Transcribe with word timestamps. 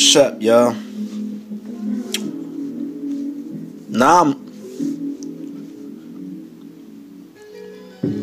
What's 0.00 0.16
up, 0.16 0.40
y'all? 0.40 0.72
Now 3.90 4.22
I'm. 4.22 4.32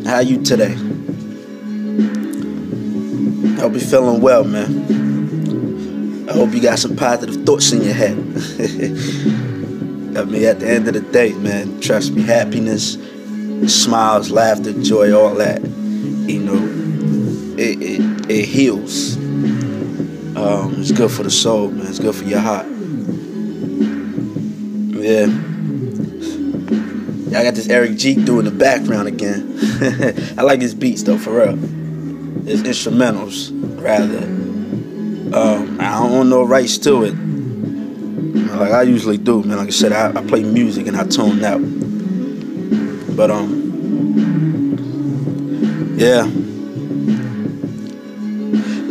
How 0.04 0.18
you 0.18 0.42
today? 0.42 0.72
I 3.54 3.60
hope 3.60 3.74
you're 3.74 3.80
feeling 3.80 4.20
well, 4.20 4.42
man. 4.42 6.28
I 6.28 6.32
hope 6.32 6.52
you 6.52 6.60
got 6.60 6.80
some 6.80 6.96
positive 6.96 7.46
thoughts 7.46 7.70
in 7.70 7.82
your 7.82 7.94
head. 7.94 8.18
I 10.18 10.24
mean, 10.24 10.44
at 10.46 10.58
the 10.58 10.66
end 10.68 10.88
of 10.88 10.94
the 10.94 11.06
day, 11.12 11.32
man, 11.34 11.80
trust 11.80 12.10
me, 12.10 12.22
happiness, 12.22 12.98
smiles, 13.72 14.32
laughter, 14.32 14.72
joy, 14.82 15.12
all 15.16 15.36
that, 15.36 15.62
you 15.62 16.40
know, 16.40 17.56
it, 17.56 17.80
it, 17.80 18.28
it 18.28 18.46
heals. 18.46 19.27
Um, 20.36 20.76
it's 20.78 20.92
good 20.92 21.10
for 21.10 21.22
the 21.22 21.30
soul, 21.30 21.70
man. 21.70 21.86
It's 21.86 21.98
good 21.98 22.14
for 22.14 22.24
your 22.24 22.40
heart. 22.40 22.66
Yeah. 24.96 25.26
I 27.38 27.42
got 27.44 27.54
this 27.54 27.68
Eric 27.68 27.96
G 27.96 28.14
doing 28.14 28.44
the 28.44 28.50
background 28.50 29.08
again. 29.08 29.58
I 30.38 30.42
like 30.42 30.60
his 30.60 30.74
beats 30.74 31.02
though, 31.02 31.18
for 31.18 31.32
real. 31.32 31.56
His 31.56 32.62
instrumentals, 32.62 33.50
rather. 33.82 34.24
Um, 35.36 35.78
I 35.80 35.98
don't 36.00 36.30
know 36.30 36.42
rights 36.42 36.78
to 36.78 37.04
it. 37.04 37.14
Like 38.58 38.72
I 38.72 38.82
usually 38.82 39.18
do, 39.18 39.42
man. 39.42 39.58
Like 39.58 39.68
I 39.68 39.70
said, 39.70 39.92
I, 39.92 40.18
I 40.18 40.26
play 40.26 40.42
music 40.42 40.86
and 40.86 40.96
I 40.96 41.06
tune 41.06 41.44
out. 41.44 41.60
But 43.14 43.30
um, 43.30 43.68
yeah. 45.98 46.28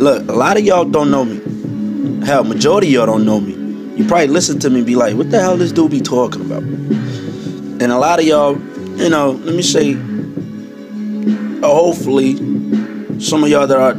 Look, 0.08 0.26
a 0.30 0.32
lot 0.32 0.56
of 0.56 0.64
y'all 0.64 0.86
don't 0.86 1.10
know 1.10 1.22
me. 1.22 2.24
Hell, 2.24 2.42
majority 2.42 2.86
of 2.86 2.92
y'all 2.94 3.04
don't 3.04 3.26
know 3.26 3.40
me. 3.40 3.52
You 3.94 4.06
probably 4.08 4.28
listen 4.28 4.58
to 4.60 4.70
me 4.70 4.78
and 4.78 4.86
be 4.86 4.96
like, 4.96 5.14
what 5.14 5.30
the 5.30 5.38
hell 5.38 5.58
this 5.58 5.70
dude 5.70 5.90
be 5.90 6.00
talking 6.00 6.40
about? 6.40 6.62
And 6.62 7.82
a 7.82 7.98
lot 7.98 8.18
of 8.18 8.24
y'all, 8.24 8.58
you 8.96 9.10
know, 9.10 9.32
let 9.32 9.54
me 9.54 9.60
say, 9.60 9.92
uh, 11.62 11.68
hopefully, 11.68 12.36
some 13.20 13.44
of 13.44 13.50
y'all 13.50 13.66
that 13.66 13.76
are 13.76 13.92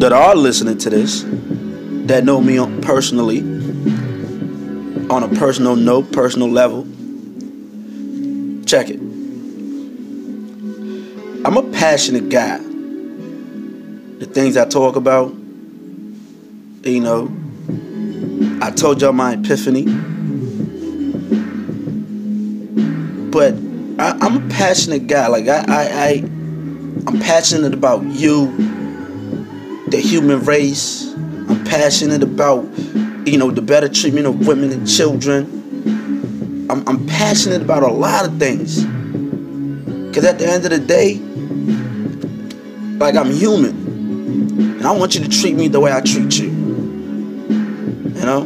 that 0.00 0.12
are 0.12 0.36
listening 0.36 0.76
to 0.76 0.90
this, 0.90 1.24
that 2.06 2.22
know 2.22 2.42
me 2.42 2.58
personally, 2.82 3.40
on 5.08 5.22
a 5.22 5.28
personal 5.38 5.74
note, 5.74 6.12
personal 6.12 6.50
level, 6.50 6.82
check 8.66 8.90
it. 8.90 9.00
I'm 11.46 11.56
a 11.56 11.62
passionate 11.72 12.28
guy. 12.28 12.60
The 14.20 14.26
things 14.26 14.58
I 14.58 14.66
talk 14.66 14.96
about, 14.96 15.32
you 16.82 17.00
know, 17.00 17.34
I 18.60 18.70
told 18.70 19.00
y'all 19.00 19.14
my 19.14 19.32
epiphany. 19.32 19.84
But 23.30 23.54
I, 23.98 24.18
am 24.26 24.44
a 24.44 24.48
passionate 24.50 25.06
guy. 25.06 25.26
Like 25.28 25.48
I, 25.48 25.64
I, 25.66 25.88
I, 25.88 26.10
I'm 27.06 27.18
passionate 27.18 27.72
about 27.72 28.04
you, 28.04 28.54
the 29.88 29.98
human 29.98 30.44
race. 30.44 31.14
I'm 31.14 31.64
passionate 31.64 32.22
about, 32.22 32.64
you 33.26 33.38
know, 33.38 33.50
the 33.50 33.62
better 33.62 33.88
treatment 33.88 34.26
of 34.26 34.46
women 34.46 34.70
and 34.70 34.86
children. 34.86 36.66
I'm, 36.70 36.86
I'm 36.86 37.06
passionate 37.06 37.62
about 37.62 37.84
a 37.84 37.90
lot 37.90 38.26
of 38.26 38.38
things. 38.38 38.84
Cause 40.14 40.26
at 40.26 40.38
the 40.38 40.46
end 40.46 40.66
of 40.66 40.72
the 40.72 40.78
day, 40.78 41.14
like 42.98 43.16
I'm 43.16 43.30
human. 43.30 43.79
And 44.80 44.88
I 44.88 44.92
want 44.92 45.14
you 45.14 45.22
to 45.22 45.28
treat 45.28 45.54
me 45.56 45.68
the 45.68 45.78
way 45.78 45.92
I 45.92 46.00
treat 46.00 46.38
you. 46.38 46.48
You 46.48 48.24
know? 48.24 48.40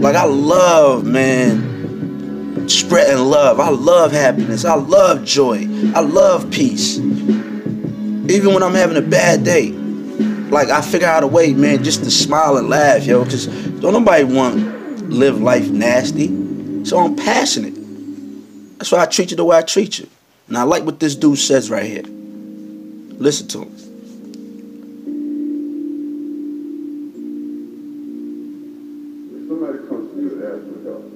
Like 0.00 0.16
I 0.16 0.24
love, 0.24 1.04
man, 1.06 2.68
spreading 2.68 3.24
love. 3.24 3.60
I 3.60 3.68
love 3.68 4.10
happiness. 4.10 4.64
I 4.64 4.74
love 4.74 5.24
joy. 5.24 5.64
I 5.94 6.00
love 6.00 6.50
peace. 6.50 6.98
Even 6.98 8.52
when 8.52 8.64
I'm 8.64 8.74
having 8.74 8.96
a 8.96 9.00
bad 9.00 9.44
day. 9.44 9.70
Like 9.70 10.70
I 10.70 10.80
figure 10.80 11.06
out 11.06 11.22
a 11.22 11.28
way, 11.28 11.54
man, 11.54 11.84
just 11.84 12.02
to 12.02 12.10
smile 12.10 12.56
and 12.56 12.68
laugh, 12.68 13.04
yo. 13.04 13.22
Cause 13.22 13.46
don't 13.46 13.92
nobody 13.92 14.24
want 14.24 15.08
live 15.08 15.40
life 15.40 15.68
nasty. 15.68 16.84
So 16.84 16.98
I'm 16.98 17.14
passionate. 17.14 17.74
That's 18.78 18.90
why 18.90 19.02
I 19.02 19.06
treat 19.06 19.30
you 19.30 19.36
the 19.36 19.44
way 19.44 19.56
I 19.56 19.62
treat 19.62 20.00
you. 20.00 20.08
And 20.48 20.58
I 20.58 20.64
like 20.64 20.82
what 20.82 20.98
this 20.98 21.14
dude 21.14 21.38
says 21.38 21.70
right 21.70 21.86
here. 21.86 22.02
Listen 22.02 23.46
to 23.46 23.62
him. 23.62 23.85
Somebody 29.48 29.78
comes 29.86 30.10
to 30.12 30.16
you 30.20 30.30
and 30.34 30.42
asks 30.42 30.66
for 30.66 30.80
help, 30.86 31.06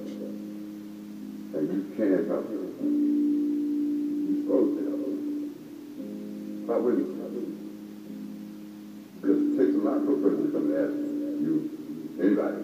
and 1.51 1.63
you 1.67 1.79
can't 1.97 2.27
help 2.27 2.47
them, 2.47 2.63
you're 4.23 4.39
supposed 4.43 4.71
to 4.77 4.81
help 4.87 5.01
them. 5.03 5.17
Why 6.65 6.77
wouldn't 6.77 7.07
you? 7.07 7.19
Because 9.19 9.37
it 9.37 9.51
takes 9.59 9.75
a 9.75 9.83
lot 9.83 9.99
for 10.05 10.13
a 10.15 10.21
person 10.23 10.41
to 10.47 10.51
come 10.55 10.65
and 10.71 10.79
ask 10.79 10.95
you, 11.43 11.53
anybody, 12.23 12.57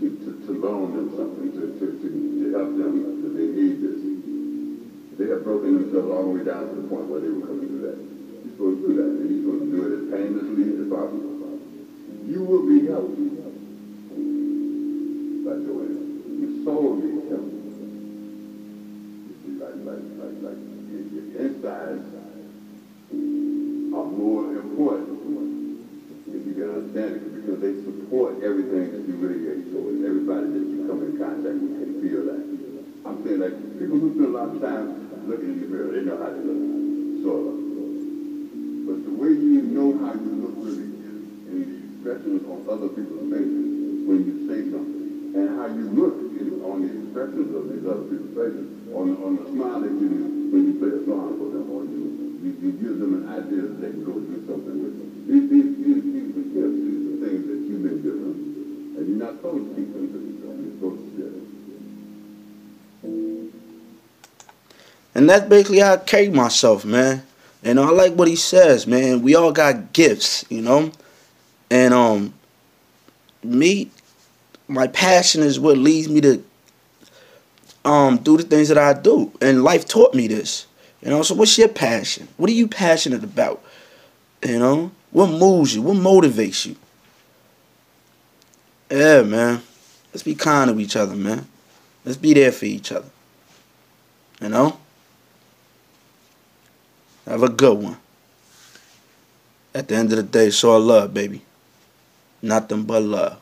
to, 0.00 0.06
to, 0.10 0.28
to 0.46 0.52
loan 0.58 0.92
them 0.96 1.08
something, 1.16 1.48
to, 1.54 1.62
to, 1.78 1.86
to, 2.02 2.06
to 2.10 2.44
help 2.52 2.70
them, 2.76 2.92
because 3.16 3.34
they 3.38 3.48
need 3.48 3.80
this. 3.80 3.98
They 5.16 5.28
have 5.28 5.44
broken 5.44 5.76
themselves 5.76 6.10
all 6.10 6.24
the 6.24 6.34
way 6.40 6.44
down 6.44 6.66
to 6.68 6.74
the 6.80 6.88
point 6.88 7.06
where 7.06 7.20
they 7.20 7.28
will 7.28 7.46
come 7.46 7.60
and 7.60 7.68
do 7.68 7.78
that. 7.84 7.96
You're 7.96 8.52
supposed 8.56 8.80
to 8.80 8.88
do 8.88 8.94
that, 8.96 9.10
and 9.20 9.28
you're 9.28 9.44
supposed 9.44 9.64
to 9.64 9.70
do 9.70 9.80
it 9.84 9.92
as 10.00 10.04
painlessly 10.10 10.64
as 10.80 10.88
possible. 10.88 11.30
You 12.24 12.40
will 12.42 12.64
be 12.66 12.88
helped 12.88 13.20
soul. 16.64 16.98
You 17.00 17.20
see, 19.44 19.52
like, 19.60 19.76
like, 19.84 20.04
like, 20.18 20.36
like, 20.42 20.60
your, 20.90 21.02
your 21.14 21.26
insides 21.40 22.04
are 23.94 24.06
more 24.06 24.44
important 24.54 25.20
if 26.28 26.46
you 26.46 26.54
can 26.54 26.70
understand 26.70 27.16
it 27.16 27.22
because 27.34 27.58
they 27.60 27.74
support 27.82 28.42
everything 28.42 28.92
that 28.92 29.02
you 29.08 29.14
radiate 29.18 29.72
towards. 29.72 30.04
Everybody 30.04 30.46
that 30.54 30.66
you 30.70 30.86
come 30.86 31.02
in 31.02 31.18
contact 31.18 31.58
with 31.58 31.74
can 31.80 31.92
feel 32.00 32.22
that. 32.30 32.42
I'm 33.04 33.24
saying 33.24 33.40
like 33.40 33.56
people 33.78 33.98
who 33.98 34.14
spend 34.14 34.30
a 34.30 34.38
lot 34.38 34.54
of 34.54 34.60
time 34.62 35.10
looking 35.26 35.58
in 35.58 35.60
the 35.60 35.66
mirror, 35.66 35.90
they 35.90 36.02
know 36.06 36.16
how 36.18 36.30
to 36.30 36.38
look, 36.38 36.60
sort 37.24 37.50
of. 37.50 37.56
But 38.86 38.98
the 39.04 39.14
way 39.18 39.34
you 39.34 39.62
know 39.74 39.98
how 40.06 40.14
you 40.14 40.30
look 40.38 40.54
really 40.62 40.86
is 40.86 41.18
in 41.50 41.56
the 41.66 41.76
expressions 41.90 42.46
on 42.46 42.62
other 42.70 42.88
people's 42.94 43.26
faces 43.30 44.06
when 44.06 44.18
you 44.22 44.34
say 44.46 44.70
something 44.70 45.34
and 45.34 45.58
how 45.58 45.66
you 45.66 45.86
look 45.94 46.16
in, 46.38 46.62
on 46.62 46.82
the 46.82 47.09
expressions 47.20 47.52
of 47.54 47.68
these 47.68 47.84
other 47.84 48.04
people's 48.08 48.32
faces, 48.32 48.64
on, 48.96 49.12
on 49.20 49.36
the 49.36 49.44
smile 49.52 49.80
that 49.80 49.92
you 49.92 50.08
do 50.08 50.24
when 50.50 50.72
you 50.72 50.74
play 50.80 50.88
a 50.88 51.04
song 51.04 51.36
for 51.36 51.52
them, 51.52 51.68
or 51.68 51.84
you, 51.84 52.00
you, 52.40 52.50
you 52.64 52.72
give 52.80 52.96
them 52.96 53.12
an 53.20 53.28
idea 53.28 53.62
that 53.68 53.76
they 53.80 53.90
can 53.92 54.04
go 54.04 54.16
do 54.16 54.40
something 54.48 54.76
with. 54.80 54.96
These, 55.28 55.52
these, 55.52 55.76
these, 55.76 56.00
these 56.00 56.32
are 56.32 56.48
gifts, 56.48 56.80
these 56.80 57.04
are 57.12 57.18
things 57.20 57.44
that 57.44 57.60
you've 57.68 57.84
been 57.84 58.00
given, 58.00 58.96
and 58.96 59.04
you're 59.04 59.20
not 59.20 59.36
supposed 59.36 59.68
to 59.68 59.74
keep 59.76 59.92
them 59.92 60.08
to 60.08 60.16
yourself. 60.16 60.56
You're 60.64 60.72
supposed 60.80 61.00
to 61.04 61.08
share 61.20 61.28
them. 61.28 61.46
And 65.14 65.28
that's 65.28 65.46
basically 65.46 65.80
how 65.80 65.94
I 65.94 65.96
carry 65.98 66.30
myself, 66.30 66.84
man. 66.84 67.22
You 67.62 67.74
know, 67.74 67.84
I 67.84 67.90
like 67.90 68.14
what 68.14 68.28
he 68.28 68.36
says, 68.36 68.86
man. 68.86 69.20
We 69.20 69.34
all 69.34 69.52
got 69.52 69.92
gifts, 69.92 70.46
you 70.48 70.62
know? 70.62 70.92
And 71.70 71.92
um 71.92 72.32
me, 73.42 73.90
my 74.68 74.86
passion 74.86 75.42
is 75.42 75.58
what 75.60 75.76
leads 75.76 76.08
me 76.08 76.20
to 76.22 76.42
um 77.84 78.18
do 78.18 78.36
the 78.36 78.42
things 78.42 78.68
that 78.68 78.78
I 78.78 78.92
do. 78.92 79.32
And 79.40 79.64
life 79.64 79.86
taught 79.86 80.14
me 80.14 80.28
this. 80.28 80.66
You 81.02 81.10
know, 81.10 81.22
so 81.22 81.34
what's 81.34 81.56
your 81.56 81.68
passion? 81.68 82.28
What 82.36 82.50
are 82.50 82.54
you 82.54 82.68
passionate 82.68 83.24
about? 83.24 83.62
You 84.44 84.58
know? 84.58 84.90
What 85.10 85.28
moves 85.28 85.74
you? 85.74 85.82
What 85.82 85.96
motivates 85.96 86.66
you? 86.66 86.76
Yeah, 88.90 89.22
man. 89.22 89.62
Let's 90.12 90.22
be 90.22 90.34
kind 90.34 90.70
to 90.70 90.80
each 90.80 90.96
other, 90.96 91.14
man. 91.14 91.46
Let's 92.04 92.18
be 92.18 92.34
there 92.34 92.52
for 92.52 92.66
each 92.66 92.92
other. 92.92 93.08
You 94.40 94.48
know? 94.48 94.78
Have 97.26 97.42
a 97.42 97.48
good 97.48 97.78
one. 97.78 97.96
At 99.74 99.88
the 99.88 99.94
end 99.94 100.10
of 100.12 100.16
the 100.16 100.22
day, 100.24 100.48
it's 100.48 100.64
all 100.64 100.80
love, 100.80 101.14
baby. 101.14 101.42
Nothing 102.42 102.82
but 102.82 103.02
love. 103.02 103.38